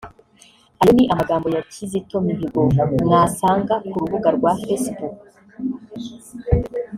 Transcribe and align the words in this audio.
Ayo 0.81 0.91
ni 0.93 1.03
amagambo 1.13 1.47
ya 1.55 1.61
Kizito 1.71 2.15
Mihigo 2.25 2.61
mwasanga 3.05 3.73
ku 3.89 3.95
rubuga 4.01 4.29
rwa 4.37 4.51
Facebook 4.63 5.17